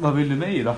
Vad 0.00 0.14
vill 0.14 0.28
du 0.28 0.36
mig 0.36 0.62
då? 0.62 0.74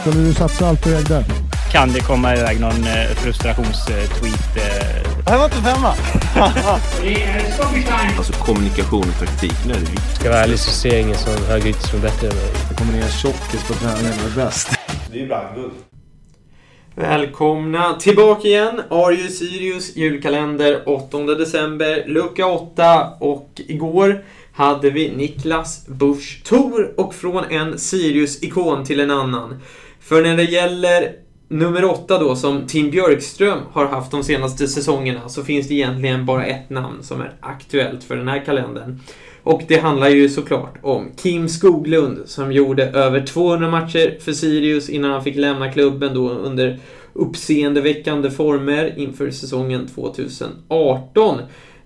Skulle 0.00 0.24
du 0.24 0.34
satsa 0.34 0.68
allt 0.68 0.82
på 0.82 0.88
Rögle? 0.88 1.24
Kan 1.72 1.92
det 1.92 2.00
komma 2.00 2.36
iväg 2.36 2.60
någon 2.60 2.84
eh, 2.84 3.14
frustrationstweet? 3.16 4.56
Eh? 4.56 5.12
Det 5.24 5.30
här 5.30 5.38
var 5.38 5.44
inte 5.44 5.56
femma. 5.56 5.94
Alltså 8.16 8.32
kommunikation 8.32 9.04
och 9.08 9.18
taktik, 9.18 9.54
nu 9.66 9.72
är 9.72 9.76
det 9.76 9.80
viktigt. 9.80 10.14
Ska 10.14 10.24
jag 10.24 10.32
vara 10.32 10.42
ärlig 10.42 10.58
så 10.58 10.70
ser 10.70 10.92
jag 10.92 11.00
ingen 11.00 11.18
som 11.18 11.32
högerytter 11.48 11.88
som 11.88 11.98
är 11.98 12.02
bättre 12.02 12.28
än 12.28 12.34
mig. 12.34 12.50
Det 12.68 12.74
kommer 12.74 12.92
ner 12.92 13.08
tjockis 13.08 13.68
på 13.68 13.74
träningen 13.74 14.12
och 14.24 14.30
är 14.30 14.44
bäst. 14.44 14.70
Det 15.10 15.16
är 15.16 15.20
ju 15.20 15.28
brandguld. 15.28 15.72
Välkomna 16.94 17.94
tillbaka 17.94 18.48
igen. 18.48 18.82
Arju 18.90 19.28
Sirius 19.28 19.96
julkalender 19.96 20.88
8 20.88 21.18
december, 21.18 22.04
lucka 22.06 22.46
8 22.46 23.08
och 23.20 23.50
igår 23.56 24.24
hade 24.52 24.90
vi 24.90 25.16
Niklas 25.16 25.86
Busch 25.86 26.42
Thor 26.44 26.94
och 26.96 27.14
från 27.14 27.44
en 27.44 27.78
Sirius-ikon 27.78 28.84
till 28.84 29.00
en 29.00 29.10
annan. 29.10 29.56
För 30.00 30.22
när 30.22 30.36
det 30.36 30.44
gäller 30.44 31.12
nummer 31.48 31.84
8 31.84 32.18
då, 32.18 32.36
som 32.36 32.66
Tim 32.66 32.90
Björkström 32.90 33.58
har 33.72 33.86
haft 33.86 34.10
de 34.10 34.22
senaste 34.24 34.68
säsongerna, 34.68 35.28
så 35.28 35.44
finns 35.44 35.68
det 35.68 35.74
egentligen 35.74 36.26
bara 36.26 36.44
ett 36.44 36.70
namn 36.70 37.02
som 37.02 37.20
är 37.20 37.32
aktuellt 37.40 38.04
för 38.04 38.16
den 38.16 38.28
här 38.28 38.44
kalendern. 38.44 39.00
Och 39.42 39.62
det 39.68 39.76
handlar 39.76 40.08
ju 40.08 40.28
såklart 40.28 40.78
om 40.82 41.10
Kim 41.16 41.48
Skoglund 41.48 42.18
som 42.26 42.52
gjorde 42.52 42.84
över 42.84 43.26
200 43.26 43.70
matcher 43.70 44.18
för 44.20 44.32
Sirius 44.32 44.88
innan 44.88 45.10
han 45.10 45.24
fick 45.24 45.36
lämna 45.36 45.72
klubben 45.72 46.14
då 46.14 46.30
under 46.30 46.78
uppseendeväckande 47.12 48.30
former 48.30 48.98
inför 48.98 49.30
säsongen 49.30 49.88
2018. 49.94 51.40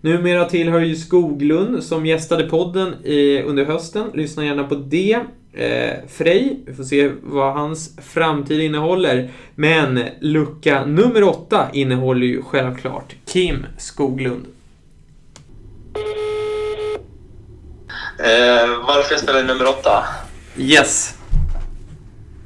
Numera 0.06 0.44
tillhör 0.44 0.80
ju 0.80 0.96
Skoglund 0.96 1.84
som 1.84 2.06
gästade 2.06 2.44
podden 2.44 2.94
i, 3.04 3.42
under 3.42 3.64
hösten. 3.64 4.10
Lyssna 4.14 4.44
gärna 4.44 4.64
på 4.64 4.74
det. 4.74 5.20
Eh, 5.52 5.94
Frej, 6.08 6.60
vi 6.66 6.74
får 6.74 6.84
se 6.84 7.10
vad 7.22 7.52
hans 7.52 7.96
framtid 8.02 8.60
innehåller. 8.60 9.30
Men 9.54 10.00
lucka 10.20 10.84
nummer 10.84 11.22
åtta 11.22 11.66
innehåller 11.72 12.26
ju 12.26 12.42
självklart 12.42 13.14
Kim 13.24 13.66
Skoglund. 13.78 14.46
Eh, 18.18 18.68
varför 18.86 19.14
jag 19.14 19.20
spelar 19.20 19.42
nummer 19.42 19.68
åtta? 19.68 20.04
Yes. 20.56 21.14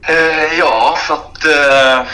Eh, 0.02 0.58
ja, 0.58 0.94
för 1.06 1.14
att... 1.14 1.44
Eh, 1.44 2.06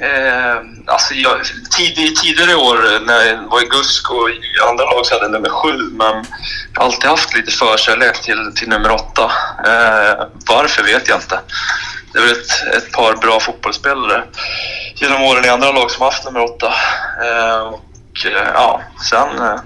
eh, 0.00 0.56
alltså 0.86 1.14
jag, 1.14 1.40
tid, 1.76 2.16
tidigare 2.16 2.54
år 2.54 3.06
när 3.06 3.24
jag 3.24 3.50
var 3.50 3.62
i 3.62 3.64
GUSK 3.64 4.10
och 4.10 4.30
i 4.30 4.40
andra 4.70 4.84
lag 4.84 5.06
så 5.06 5.14
hade 5.14 5.24
jag 5.24 5.32
nummer 5.32 5.48
sju, 5.48 5.72
men 5.92 6.24
jag 6.74 6.80
har 6.80 6.84
alltid 6.84 7.10
haft 7.10 7.34
lite 7.34 7.50
förkärlek 7.52 8.22
till, 8.22 8.52
till 8.56 8.68
nummer 8.68 8.90
åtta. 8.90 9.32
Eh, 9.66 10.26
varför 10.48 10.82
vet 10.82 11.08
jag 11.08 11.18
inte. 11.18 11.40
Det 12.12 12.18
är 12.18 12.22
väl 12.22 12.32
ett, 12.32 12.74
ett 12.76 12.92
par 12.92 13.16
bra 13.16 13.40
fotbollsspelare 13.40 14.24
genom 14.94 15.22
åren 15.22 15.44
i 15.44 15.48
andra 15.48 15.72
lag 15.72 15.90
som 15.90 16.02
haft 16.02 16.24
nummer 16.24 16.40
åtta. 16.40 16.74
Eh, 17.24 17.58
och 17.58 18.26
eh, 18.26 18.48
ja, 18.54 18.82
sen 19.10 19.38
eh, 19.38 19.60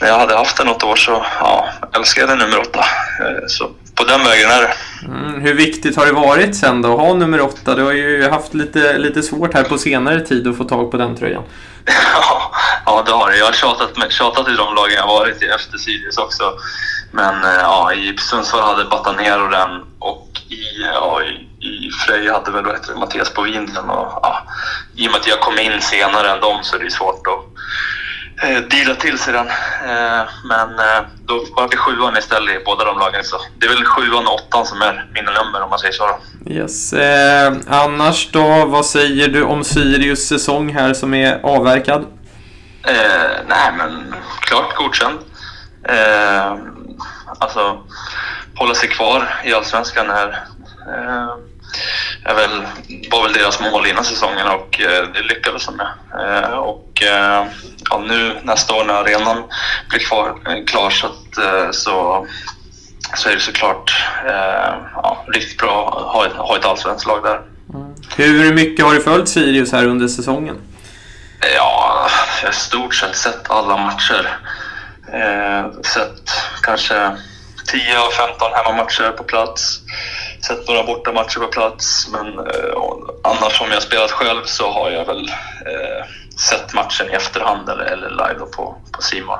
när 0.00 0.08
jag 0.08 0.18
hade 0.18 0.36
haft 0.36 0.56
den 0.56 0.66
något 0.66 0.82
år 0.82 0.96
så 0.96 1.26
ja, 1.40 1.68
älskade 1.94 2.32
jag 2.32 2.38
nummer 2.38 2.58
åtta. 2.60 2.84
Eh, 3.20 3.46
Så 3.46 3.70
på 3.96 4.04
den 4.04 4.24
vägen 4.24 4.50
är 4.50 4.62
det. 4.62 4.74
Mm, 5.04 5.40
hur 5.40 5.54
viktigt 5.54 5.96
har 5.96 6.06
det 6.06 6.12
varit 6.12 6.56
sen 6.56 6.82
då 6.82 6.92
att 6.92 7.00
ha 7.00 7.14
nummer 7.14 7.40
åtta? 7.40 7.74
Du 7.74 7.82
har 7.82 7.92
ju 7.92 8.28
haft 8.28 8.54
lite, 8.54 8.98
lite 8.98 9.22
svårt 9.22 9.54
här 9.54 9.64
på 9.64 9.78
senare 9.78 10.20
tid 10.20 10.48
att 10.48 10.56
få 10.56 10.64
tag 10.64 10.90
på 10.90 10.96
den 10.96 11.16
tröjan. 11.16 11.42
Ja, 12.88 13.02
det 13.06 13.12
har 13.12 13.30
det. 13.30 13.36
Jag 13.36 13.46
har 13.46 13.52
tjatat, 13.52 14.12
tjatat 14.12 14.48
i 14.48 14.56
de 14.56 14.74
lagen 14.74 14.94
jag 14.96 15.06
varit 15.06 15.42
i 15.42 15.46
efter 15.46 15.78
Sirius 15.78 16.18
också. 16.18 16.52
Men 17.12 17.44
eh, 17.44 17.60
ja, 17.60 17.92
i 17.92 18.16
Sundsvall 18.18 18.62
hade 18.62 18.84
Batanero 18.84 19.48
den 19.48 19.70
och 19.98 20.28
i, 20.48 20.82
ja, 20.94 21.22
i, 21.22 21.66
i 21.66 21.90
Frej 22.06 22.28
hade 22.28 22.50
väl 22.50 22.64
vad 22.64 22.74
heter 22.74 22.92
det, 22.92 22.98
Mattias 22.98 23.30
på 23.30 23.42
vinden. 23.42 23.90
Och, 23.90 24.20
ja, 24.22 24.42
I 24.94 25.08
och 25.08 25.12
med 25.12 25.20
att 25.20 25.26
jag 25.26 25.40
kom 25.40 25.58
in 25.58 25.80
senare 25.80 26.30
än 26.30 26.40
dem 26.40 26.58
så 26.62 26.76
är 26.76 26.80
det 26.80 26.90
svårt 26.90 27.26
att 27.26 27.44
eh, 28.42 28.58
deala 28.70 28.94
till 28.94 29.18
sig 29.18 29.32
den. 29.32 29.48
Eh, 29.48 30.24
men 30.44 30.78
eh, 30.78 31.02
då 31.24 31.44
var 31.56 31.68
det 31.70 31.76
sjuan 31.76 32.16
istället 32.16 32.60
i 32.60 32.64
båda 32.64 32.84
de 32.84 32.98
lagen. 32.98 33.24
Så 33.24 33.36
det 33.58 33.66
är 33.66 33.70
väl 33.70 33.84
sjuan 33.84 34.26
och 34.26 34.34
åttan 34.34 34.66
som 34.66 34.82
är 34.82 35.06
mina 35.14 35.30
nummer 35.30 35.62
om 35.62 35.70
man 35.70 35.78
säger 35.78 35.92
så. 35.92 36.06
Då. 36.06 36.52
Yes. 36.52 36.92
Eh, 36.92 37.52
annars 37.68 38.30
då, 38.32 38.64
vad 38.66 38.86
säger 38.86 39.28
du 39.28 39.42
om 39.42 39.64
Sirius 39.64 40.28
säsong 40.28 40.74
här 40.74 40.94
som 40.94 41.14
är 41.14 41.40
avverkad? 41.42 42.06
Eh, 42.86 43.30
nej, 43.48 43.72
men 43.78 44.14
klart 44.40 44.74
godkänd. 44.76 45.18
Eh, 45.88 46.56
alltså, 47.38 47.78
hålla 48.54 48.74
sig 48.74 48.88
kvar 48.88 49.40
i 49.44 49.52
Allsvenskan 49.52 50.10
är, 50.10 50.28
eh, 50.88 51.34
är 52.28 52.34
väl, 52.34 52.66
var 53.10 53.22
väl 53.22 53.32
deras 53.32 53.60
mål 53.60 53.86
innan 53.86 54.04
säsongen 54.04 54.46
och 54.46 54.80
eh, 54.80 55.08
det 55.14 55.22
lyckades 55.22 55.66
de 55.66 55.76
med. 55.76 55.88
Eh, 56.20 56.50
och 56.50 57.02
eh, 57.02 57.46
ja, 57.90 57.98
nu 57.98 58.36
nästa 58.42 58.74
år 58.74 58.84
när 58.84 58.94
arenan 58.94 59.42
blir 59.88 60.00
kvar, 60.00 60.38
klar 60.66 60.90
så, 60.90 61.06
att, 61.06 61.74
så, 61.74 62.26
så 63.14 63.28
är 63.28 63.34
det 63.34 63.40
såklart 63.40 63.92
ja, 64.94 65.24
riktigt 65.34 65.58
bra 65.58 65.88
att 65.88 66.14
ha 66.14 66.26
ett, 66.26 66.32
ha 66.32 66.56
ett 66.56 66.64
allsvenskt 66.64 67.06
lag 67.06 67.22
där. 67.22 67.40
Hur 68.16 68.54
mycket 68.54 68.84
har 68.84 68.94
du 68.94 69.00
följt 69.00 69.28
Sirius 69.28 69.72
här 69.72 69.86
under 69.86 70.08
säsongen? 70.08 70.56
Ja, 71.40 72.08
jag 72.42 72.48
har 72.48 72.52
stort 72.52 72.94
sett 72.94 73.16
sett 73.16 73.50
alla 73.50 73.76
matcher. 73.76 74.38
Eh, 75.12 75.80
sett 75.82 76.30
kanske 76.62 77.16
10 77.66 77.98
av 77.98 78.10
15 78.10 78.50
hemmamatcher 78.54 79.10
på 79.10 79.24
plats. 79.24 79.80
Sett 80.40 80.68
några 80.68 80.82
bortamatcher 80.82 81.40
på 81.40 81.46
plats. 81.46 82.08
Men 82.12 82.38
eh, 82.38 82.72
annars 83.22 83.60
om 83.60 83.70
jag 83.70 83.82
spelat 83.82 84.10
själv 84.10 84.42
så 84.44 84.70
har 84.70 84.90
jag 84.90 85.04
väl 85.04 85.28
eh, 85.66 86.06
sett 86.50 86.74
matchen 86.74 87.10
i 87.10 87.12
efterhand 87.12 87.68
eller, 87.68 87.84
eller 87.84 88.10
live 88.10 88.46
på, 88.56 88.76
på 88.92 89.02
Simon. 89.02 89.38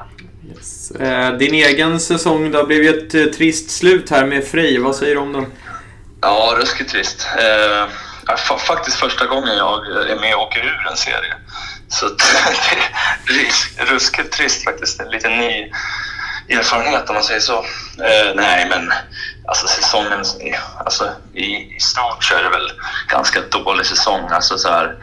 Yes. 0.50 0.90
Eh, 0.90 1.32
din 1.32 1.54
egen 1.54 2.00
säsong 2.00 2.50
då 2.50 2.66
blev 2.66 2.82
ju 2.82 2.88
ett 2.88 3.14
eh, 3.14 3.24
trist 3.24 3.70
slut 3.70 4.10
här 4.10 4.26
med 4.26 4.46
Frej. 4.46 4.78
Vad 4.78 4.96
säger 4.96 5.14
du 5.14 5.20
om 5.20 5.32
den? 5.32 5.52
Ja, 6.20 6.54
ruskigt 6.58 6.90
trist. 6.90 7.28
Eh, 7.38 8.56
faktiskt 8.58 8.96
första 8.96 9.26
gången 9.26 9.56
jag 9.56 9.86
är 10.10 10.20
med 10.20 10.34
och 10.34 10.42
åker 10.42 10.60
ur 10.60 10.86
en 10.90 10.96
serie. 10.96 11.34
Så 11.88 12.06
det 13.28 13.82
är 13.82 13.86
ruskigt 13.86 14.32
trist 14.32 14.64
faktiskt. 14.64 15.00
En 15.00 15.10
liten 15.10 15.38
ny 15.38 15.72
erfarenhet 16.48 17.08
om 17.08 17.14
man 17.14 17.24
säger 17.24 17.40
så. 17.40 17.64
Eh, 17.98 18.34
nej, 18.34 18.66
men 18.68 18.92
alltså 19.46 19.66
säsongen, 19.66 20.24
alltså, 20.78 21.10
i, 21.34 21.44
i 21.76 21.80
stort 21.80 22.24
så 22.24 22.34
är 22.34 22.42
det 22.42 22.48
väl 22.48 22.70
ganska 23.08 23.40
dålig 23.40 23.86
säsong. 23.86 24.28
Alltså, 24.30 24.58
så 24.58 24.68
här, 24.68 24.96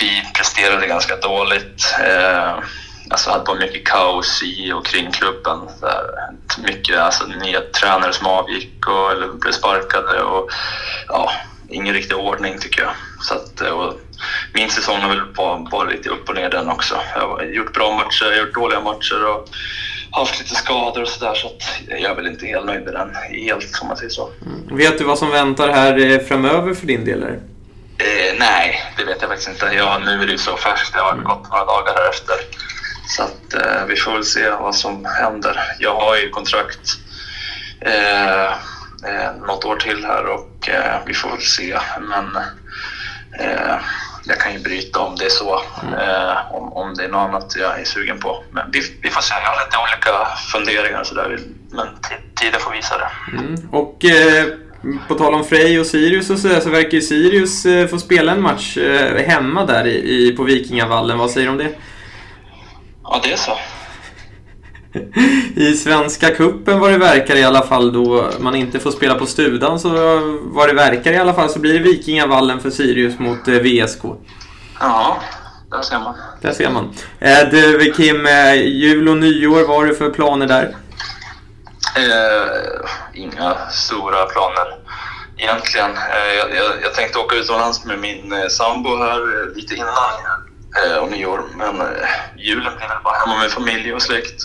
vi 0.00 0.22
presterade 0.34 0.86
ganska 0.86 1.16
dåligt. 1.16 1.94
Eh, 2.04 2.58
alltså 3.10 3.30
hade 3.30 3.44
bara 3.44 3.58
mycket 3.58 3.86
kaos 3.86 4.42
i 4.42 4.72
och 4.72 4.86
kring 4.86 5.10
klubben. 5.12 5.58
Så 5.80 5.86
här, 5.86 6.04
mycket 6.58 6.98
alltså, 6.98 7.26
nya 7.26 7.60
tränare 7.60 8.12
som 8.12 8.26
avgick 8.26 8.86
och, 8.86 9.12
eller 9.12 9.28
blev 9.28 9.52
sparkade. 9.52 10.22
Och, 10.22 10.50
ja, 11.08 11.32
ingen 11.68 11.94
riktig 11.94 12.16
ordning 12.16 12.58
tycker 12.58 12.82
jag. 12.82 12.92
Så 13.20 13.34
att, 13.34 13.60
eh, 13.60 13.68
och 13.68 14.00
min 14.52 14.70
säsong 14.70 15.00
har 15.00 15.08
väl 15.08 15.68
varit 15.70 15.92
lite 15.92 16.08
upp 16.08 16.28
och 16.28 16.34
ner 16.34 16.50
den 16.50 16.70
också. 16.70 17.00
Jag 17.14 17.28
har 17.28 17.42
gjort 17.42 17.74
bra 17.74 17.92
matcher, 17.96 18.24
jag 18.24 18.30
har 18.30 18.46
gjort 18.46 18.54
dåliga 18.54 18.80
matcher 18.80 19.26
och 19.26 19.48
haft 20.14 20.40
lite 20.40 20.54
skador 20.54 21.02
och 21.02 21.08
sådär. 21.08 21.34
Så 21.34 21.46
att 21.46 21.62
jag 21.88 22.10
är 22.10 22.14
väl 22.14 22.26
inte 22.26 22.46
helt 22.46 22.66
nöjd 22.66 22.84
med 22.84 22.92
den, 22.92 23.14
helt 23.14 23.78
om 23.82 23.88
man 23.88 23.96
säger 23.96 24.10
så. 24.10 24.30
Vet 24.70 24.98
du 24.98 25.04
vad 25.04 25.18
som 25.18 25.30
väntar 25.30 25.68
här 25.68 25.98
eh, 25.98 26.18
framöver 26.18 26.74
för 26.74 26.86
din 26.86 27.04
del? 27.04 27.22
Eh, 27.22 28.38
nej, 28.38 28.82
det 28.96 29.04
vet 29.04 29.16
jag 29.20 29.30
faktiskt 29.30 29.48
inte. 29.48 29.70
Ja, 29.76 29.98
nu 30.04 30.22
är 30.22 30.26
det 30.26 30.32
ju 30.32 30.38
så 30.38 30.56
färskt. 30.56 30.92
Det 30.92 31.00
har 31.00 31.16
gått 31.16 31.50
några 31.50 31.64
dagar 31.64 31.94
här 31.94 32.10
efter. 32.10 32.36
Så 33.06 33.22
att, 33.22 33.54
eh, 33.54 33.84
vi 33.88 33.96
får 33.96 34.12
väl 34.12 34.24
se 34.24 34.50
vad 34.50 34.74
som 34.74 35.04
händer. 35.04 35.60
Jag 35.78 35.94
har 35.94 36.16
ju 36.16 36.30
kontrakt 36.30 36.98
eh, 37.80 38.44
eh, 39.10 39.34
något 39.46 39.64
år 39.64 39.76
till 39.76 40.04
här 40.04 40.26
och 40.26 40.68
eh, 40.68 41.00
vi 41.06 41.14
får 41.14 41.30
väl 41.30 41.40
se. 41.40 41.78
Men 42.00 42.36
eh, 43.40 43.76
jag 44.26 44.40
kan 44.40 44.52
ju 44.52 44.58
bryta 44.58 45.00
om 45.00 45.16
det 45.16 45.24
är 45.24 45.30
så. 45.30 45.62
Eh, 45.98 46.54
om, 46.54 46.72
om 46.72 46.94
det 46.94 47.04
är 47.04 47.08
något 47.08 47.28
annat 47.28 47.56
jag 47.56 47.80
är 47.80 47.84
sugen 47.84 48.20
på. 48.20 48.44
Men 48.50 48.70
vi, 48.72 48.80
vi 49.02 49.10
får 49.10 49.22
se. 49.22 49.34
Jag 49.34 49.50
har 49.50 49.64
lite 49.64 49.78
olika 49.78 50.28
funderingar 50.52 51.00
och 51.00 51.06
sådär. 51.06 51.38
Men 51.70 51.86
tiden 52.34 52.60
får 52.60 52.72
visa 52.72 52.98
det. 52.98 53.38
Mm. 53.38 53.68
Och 53.72 54.04
eh, 54.04 54.44
på 55.08 55.14
tal 55.14 55.34
om 55.34 55.44
Frej 55.44 55.80
och 55.80 55.86
Sirius 55.86 56.30
och 56.30 56.38
sådär 56.38 56.60
så 56.60 56.70
verkar 56.70 56.90
ju 56.90 57.00
Sirius 57.00 57.66
eh, 57.66 57.86
få 57.86 57.98
spela 57.98 58.32
en 58.32 58.42
match 58.42 58.76
eh, 58.76 59.26
hemma 59.26 59.66
där 59.66 59.86
i, 59.86 60.26
i, 60.26 60.36
på 60.36 60.42
Vikingavallen. 60.42 61.18
Vad 61.18 61.30
säger 61.30 61.46
du 61.46 61.52
om 61.52 61.58
det? 61.58 61.70
Ja, 63.02 63.20
det 63.22 63.32
är 63.32 63.36
så. 63.36 63.58
I 65.56 65.74
Svenska 65.74 66.30
Kuppen 66.30 66.80
vad 66.80 66.90
det 66.90 66.98
verkar 66.98 67.36
i 67.36 67.44
alla 67.44 67.62
fall 67.62 67.92
då 67.92 68.30
man 68.40 68.54
inte 68.54 68.80
får 68.80 68.90
spela 68.90 69.14
på 69.14 69.26
Studan 69.26 69.80
så 69.80 69.88
vad 70.42 70.68
det 70.68 70.74
verkar 70.74 71.12
i 71.12 71.16
alla 71.16 71.34
fall 71.34 71.48
så 71.48 71.58
blir 71.58 71.72
det 71.72 71.78
Vikingavallen 71.78 72.60
för 72.60 72.70
Sirius 72.70 73.18
mot 73.18 73.48
eh, 73.48 73.54
VSK. 73.54 74.04
Ja, 74.80 75.20
där 75.70 75.82
ser 75.82 75.98
man. 75.98 76.14
Där 76.40 76.52
ser 76.52 76.70
man. 76.70 76.92
Eh, 77.20 77.48
du 77.50 77.92
Kim, 77.96 78.26
eh, 78.26 78.54
jul 78.54 79.08
och 79.08 79.16
nyår, 79.16 79.66
vad 79.66 79.76
har 79.76 79.84
du 79.84 79.94
för 79.94 80.10
planer 80.10 80.46
där? 80.46 80.76
Eh, 81.96 82.88
inga 83.14 83.56
stora 83.70 84.26
planer. 84.26 84.78
egentligen. 85.36 85.90
Eh, 85.90 86.34
jag, 86.38 86.54
jag, 86.54 86.72
jag 86.82 86.94
tänkte 86.94 87.18
åka 87.18 87.36
utomlands 87.36 87.84
med 87.84 87.98
min 87.98 88.32
eh, 88.32 88.48
sambo 88.48 88.96
här 88.96 89.20
eh, 89.20 89.56
lite 89.56 89.74
innan 89.74 89.88
eh, 90.82 90.96
och 90.96 91.10
nyår. 91.10 91.44
Men 91.56 91.80
eh, 91.80 91.86
julen 92.36 92.76
blir 92.76 92.88
väl 92.88 93.02
bara 93.04 93.14
hemma 93.14 93.38
med 93.38 93.50
familj 93.50 93.94
och 93.94 94.02
släkt. 94.02 94.42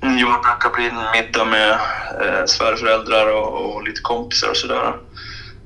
Nyår 0.00 0.42
brukar 0.42 0.70
bli 0.76 0.86
en 0.86 1.10
middag 1.12 1.44
med 1.44 1.70
eh, 1.70 2.44
svärföräldrar 2.46 3.32
och, 3.32 3.74
och 3.74 3.84
lite 3.84 4.00
kompisar 4.00 4.50
och 4.50 4.56
sådär. 4.56 4.94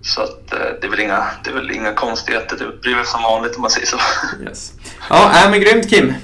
Så 0.02 0.23
att, 0.23 0.52
eh, 0.52 0.58
det, 0.81 0.87
är 0.87 0.91
väl 0.91 1.00
inga, 1.00 1.26
det 1.44 1.50
är 1.50 1.55
väl 1.55 1.70
inga 1.70 1.93
konstigheter. 1.93 2.56
Det 2.56 2.81
blir 2.81 2.94
väl 2.94 3.06
som 3.06 3.23
vanligt 3.23 3.56
om 3.56 3.62
man 3.62 3.70
säger 3.70 3.87
så. 3.87 3.97
Yes. 4.44 4.73
Ja, 5.08 5.44
äh, 5.44 5.50
men 5.50 5.61
grymt 5.61 5.91
Kim. 5.91 6.14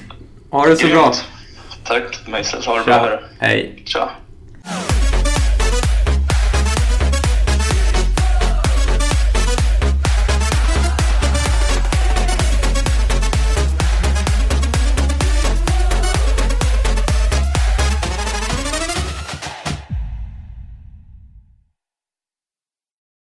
Ha 0.50 0.66
det 0.66 0.76
så 0.76 0.86
bra. 0.86 1.12
Tack 1.84 2.26
Mejsel, 2.26 2.64
ha 2.64 2.78
det 2.78 2.84
bra. 2.84 3.20
Hej. 3.38 3.82
Tja. 3.86 4.10